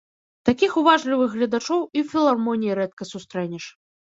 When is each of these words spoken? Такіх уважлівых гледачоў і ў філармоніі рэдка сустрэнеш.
Такіх 0.47 0.71
уважлівых 0.81 1.35
гледачоў 1.35 1.83
і 1.83 1.99
ў 2.03 2.05
філармоніі 2.15 2.79
рэдка 2.81 3.03
сустрэнеш. 3.13 3.71